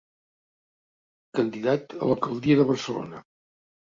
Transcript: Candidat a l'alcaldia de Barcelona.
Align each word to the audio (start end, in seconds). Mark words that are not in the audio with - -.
Candidat 1.39 1.93
a 1.97 2.07
l'alcaldia 2.13 2.57
de 2.61 2.65
Barcelona. 2.71 3.23